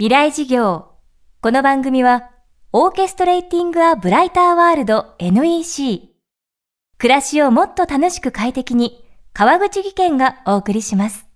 [0.00, 0.92] 未来事業。
[1.42, 2.30] この番組は、
[2.72, 6.08] オーケストレーティング・ア・ブライター・ワールド NEC。
[6.96, 11.26] 暮らしをもっと楽しく快適に、川口義賢がお送りします。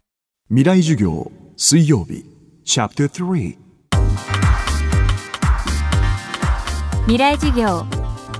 [0.48, 2.24] 未来授業水曜日
[2.64, 3.58] チャプター3
[7.02, 7.84] 未来事業。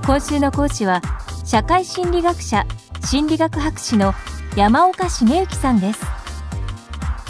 [0.07, 1.03] 今週の講師は、
[1.45, 2.65] 社会心理学者、
[3.05, 4.15] 心理学博士の
[4.57, 6.03] 山岡茂之さんです。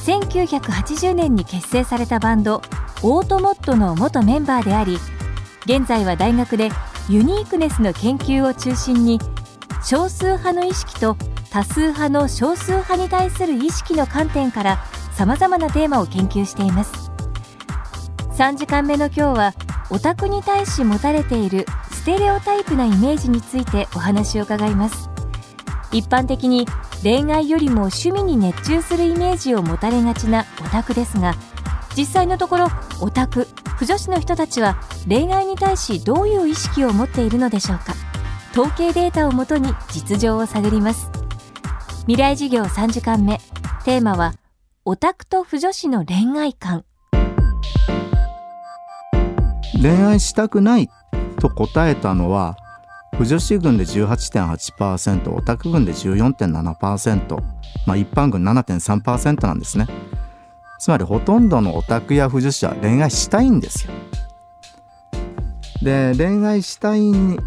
[0.06, 2.62] 1980年に結成されたバンド
[3.04, 4.98] オートモットの元メンバーであり
[5.66, 6.70] 現在は大学で
[7.10, 9.20] ユニークネスの研究を中心に
[9.84, 11.18] 少数派の意識と
[11.52, 17.12] 多数派の少数派に対する意識の観点からさまざまなテーマを研究しています。
[18.32, 19.54] 3時間目の今日は
[19.90, 25.10] オタクに対し持たれているステレオタイプなイメージについてお話を伺います。
[25.92, 26.68] 一般的に
[27.04, 31.36] 恋愛よりも趣味に熱中するイメージを持たれがちなオタクですが
[31.96, 32.68] 実際のところ
[33.02, 37.94] オタク不女子の人たちは恋愛に対しどういう意識を持っているのでしょうか。
[38.52, 41.10] 統計データをもとに実情を探ります。
[42.08, 43.40] 未来事業3時間目。
[43.84, 44.34] テーマは
[44.86, 46.86] オタクと不女子の恋愛観。
[49.82, 50.90] 恋愛したくない
[51.40, 52.56] と答えたのは
[53.18, 57.42] 不女子軍で18.8%オタク軍で14.7%、
[57.86, 59.88] まあ、一般軍7.3%なんですね。
[60.80, 63.94] つまりほとんどのオタクや不女子は恋愛したいんですよ
[65.82, 67.40] で恋愛したいに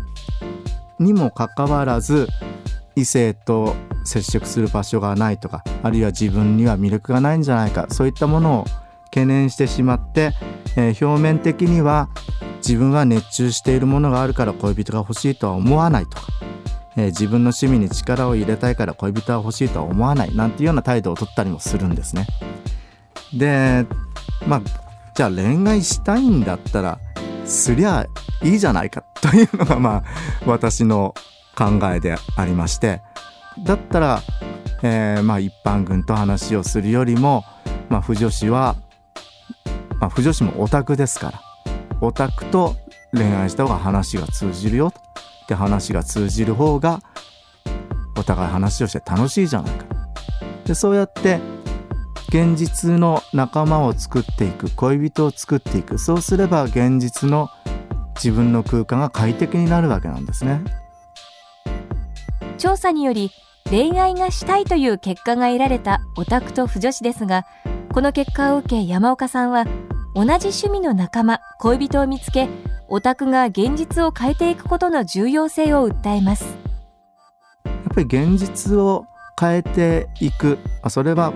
[0.99, 2.29] もかかわらず
[2.95, 8.65] 異性と接触する場所がないとかあるいは自分には魅力がないんじゃないかそういったものを
[9.05, 10.33] 懸念してしまって、
[10.77, 12.09] えー、表面的には
[12.59, 16.27] 自分は熱中しているものがあるから恋人が欲しいとは思わないとか、
[16.97, 22.27] えー、自分の趣味に力を入れたいから恋人は欲しいとは思わないなんていうような態度を取ったりもするんですね。
[23.33, 23.87] で
[24.47, 24.63] まあ
[25.15, 26.99] じゃあ恋愛したいんだったら
[27.45, 28.07] すりゃ
[28.43, 30.03] いいじゃないか というのがまあ
[30.47, 31.15] 私の
[31.57, 33.03] 考えでありまして
[33.59, 34.23] だったら、
[34.83, 37.45] えー、まあ一般軍と話をするよりも、
[37.89, 38.77] まあ、不女子は、
[39.99, 41.41] まあ、不女子もオタクですから
[42.01, 42.77] オタクと
[43.13, 47.01] 恋愛した方が話が通じるよって話が通じる方が
[48.17, 49.87] お互い話をして楽しいじゃないか。
[50.65, 51.41] でそうやって
[52.29, 55.99] 現実の仲間を作っていく恋人を作っていく。
[55.99, 57.49] そうすれば現実の
[58.17, 60.61] 自分の空間が快適になるわけなんですね。
[62.59, 63.31] 調査により
[63.71, 67.47] 恋愛がしたいという結果が得られたオタクと不女子ですが
[67.93, 69.65] この結果を受け山岡さんは
[70.15, 72.49] 同じ趣味の仲間恋人を見つけ
[72.89, 76.45] オタクが現実を変えていくことの重要性を訴えます。
[77.65, 79.07] やっぱり現実を
[79.39, 80.59] 変えていく。
[80.89, 81.33] それは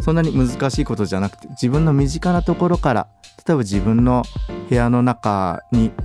[0.00, 3.08] そんなに難しいことじゃなくて自分の身近なところから
[3.46, 4.22] 例えば自分の
[4.68, 6.04] 部屋の中にこ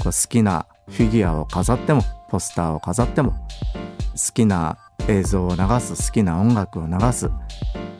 [0.00, 4.78] う好きなフィギュアを飾ってもポスターを飾っても好きな
[5.08, 7.30] 映像を流す好きな音楽を流す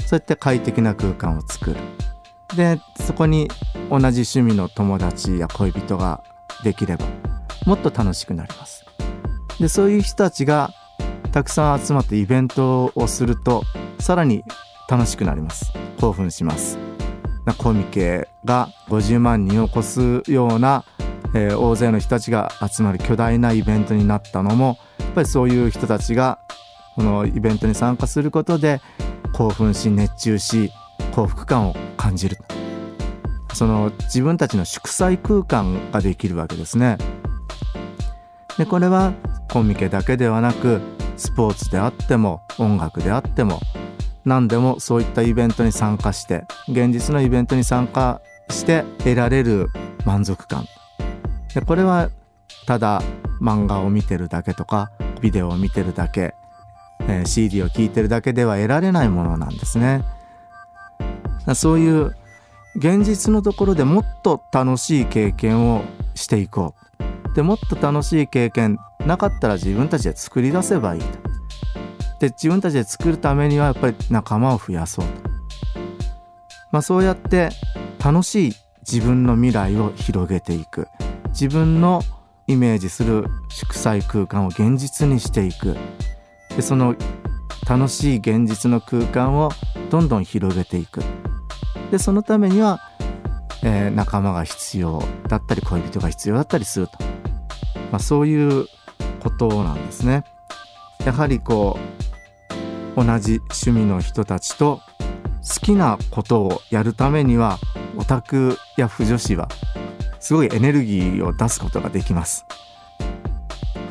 [0.07, 1.77] そうやって快適な空間を作る。
[2.57, 3.49] でそこに
[3.89, 6.23] 同じ趣味の友達や恋人が
[6.63, 7.07] できれば
[7.65, 8.85] もっと楽しくなります。
[9.59, 10.71] でそういう人たちが
[11.31, 13.65] たくさん集まってイベントをすると
[13.99, 14.45] さらに
[14.89, 15.73] 楽しくなります。
[16.01, 16.79] 興奮します。
[17.59, 20.85] コミケが50万人を超すような、
[21.35, 26.39] えー、大勢の人たちが集まる巨大なイベントになったのもやっぱりそういう人たちが
[26.95, 28.81] このイベントに参加することで
[29.33, 30.71] 興奮し熱中し
[31.13, 32.39] 幸福感を感じる。
[33.55, 36.97] その自分たちの祝祭空間ができるわけですね。
[38.57, 39.13] でこれは
[39.51, 40.81] コミケだけではなく
[41.17, 43.61] スポーツであっても音楽であっても
[44.25, 49.69] 何でもそういったイベントに参加して現実のイベントに参加して得られる
[50.05, 50.67] 満足感。
[51.55, 52.11] でこれは
[52.67, 53.03] ただ
[53.41, 54.91] 漫画を見てるだけとか
[55.21, 56.35] ビデオを見てるだけ、
[57.01, 60.05] えー、CD を聴いてるだけでは得られないものなんですね。
[61.55, 62.15] そういう
[62.77, 65.83] 現実のところでもっと楽しい経験を
[66.15, 66.75] していこ
[67.31, 67.35] う。
[67.35, 71.32] でもっと楽しい経験なかったら自分たちで作り出せばいいと。
[72.23, 75.05] で自分たちで作るためにはやっぱり仲間を増やそう。
[75.05, 75.29] と、
[76.71, 77.49] まあ、そうやって
[78.03, 78.53] 楽しい
[78.89, 80.87] 自分の未来を広げていく。
[81.31, 82.01] 自分の
[82.47, 85.77] イメージする祝祭空間を現実にしていく。
[86.55, 86.95] でその
[87.69, 89.51] 楽しい現実の空間を
[89.91, 91.03] どんどん広げていく。
[91.91, 92.81] でそのためには、
[93.65, 96.93] えー、仲間が必要だったり恋人が必要だったりすると、
[97.91, 98.69] まあ、そういう
[99.19, 100.23] ことなんですね。
[101.05, 102.02] やはりこう
[102.97, 104.81] 同じ趣味の人たちと
[105.43, 107.59] 好きなことをやるためには
[107.97, 109.49] オタクや腐女子は
[110.21, 112.47] すごいエネルギーを出すことができます。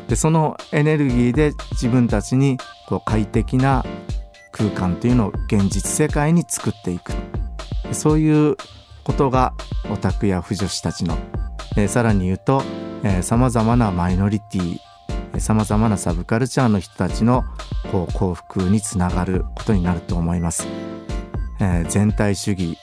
[0.08, 2.58] でそのエネルギーで自分たちに
[2.88, 3.86] こう快適な
[4.52, 7.14] 空間というのを現実世界に作っていく。
[7.92, 8.56] そういう
[9.04, 9.54] ことが
[9.90, 11.18] オタクや腐女子たちの、
[11.76, 12.64] えー、さらに言うと
[13.22, 14.80] さまざまなマイノリティ
[15.40, 17.44] さまざまなサブカルチャーの人たちの
[17.92, 20.68] こう幸福につながることになると思います。
[21.60, 22.78] えー、全体主義。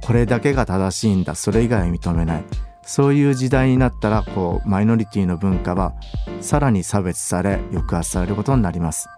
[0.00, 1.34] これだけが正しいんだ。
[1.34, 2.44] それ以外は認めない。
[2.82, 5.94] そういう時代になったらこうマイノリティの文化は
[6.40, 9.08] さらに差別され抑圧されることになります。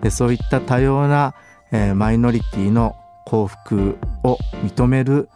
[0.00, 1.34] でそういった多様な、
[1.72, 5.28] えー、マイノリティの幸福を認める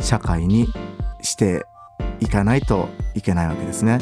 [0.00, 0.66] 社会に
[1.22, 1.64] して
[2.20, 3.98] いかないといけないわけですね。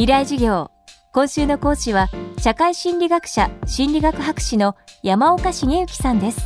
[0.00, 0.70] 未来授業
[1.12, 2.08] 今週の講師は
[2.38, 6.40] 社会心理学者心理学博士の山岡茂之さんです。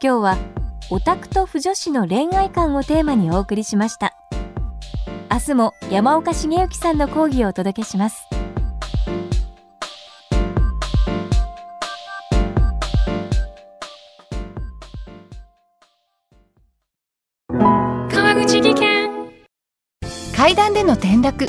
[0.00, 0.38] 今日は
[0.90, 4.14] オタクと腐女子の恋愛観をテーマにお送りしました。
[5.28, 8.28] 明日も山岡茂之さんの講義をお届けします。
[17.48, 19.10] 川口技研。
[20.36, 21.48] 階段での転落